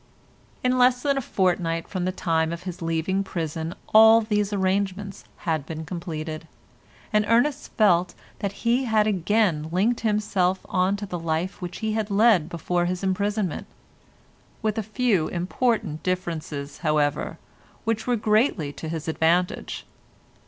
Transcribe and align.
In 0.63 0.79
less 0.79 1.03
than 1.03 1.15
a 1.15 1.21
fortnight 1.21 1.87
from 1.87 2.05
the 2.05 2.11
time 2.11 2.51
of 2.51 2.63
his 2.63 2.81
leaving 2.81 3.23
prison 3.23 3.75
all 3.93 4.19
these 4.19 4.51
arrangements 4.51 5.25
had 5.45 5.63
been 5.63 5.85
completed, 5.85 6.47
and 7.13 7.23
Ernest 7.27 7.71
felt 7.73 8.15
that 8.39 8.65
he 8.65 8.85
had 8.85 9.05
again 9.05 9.69
linked 9.71 9.99
himself 9.99 10.65
on 10.67 10.95
to 10.95 11.05
the 11.05 11.19
life 11.19 11.61
which 11.61 11.81
he 11.81 11.93
had 11.93 12.09
led 12.09 12.49
before 12.49 12.85
his 12.85 13.03
imprisonment—with 13.03 14.77
a 14.79 14.81
few 14.81 15.27
important 15.27 16.01
differences, 16.01 16.79
however, 16.79 17.37
which 17.83 18.07
were 18.07 18.15
greatly 18.15 18.73
to 18.73 18.89
his 18.89 19.07
advantage. 19.07 19.85